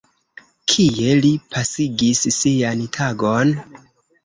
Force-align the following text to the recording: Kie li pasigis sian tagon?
Kie 0.71 1.11
li 1.25 1.31
pasigis 1.51 2.25
sian 2.39 2.83
tagon? 2.99 3.57